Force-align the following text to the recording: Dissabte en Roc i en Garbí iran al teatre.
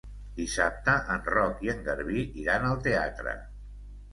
Dissabte 0.37 0.95
en 1.17 1.21
Roc 1.33 1.61
i 1.67 1.71
en 1.75 1.85
Garbí 1.89 2.25
iran 2.45 2.67
al 2.71 2.83
teatre. 2.89 3.37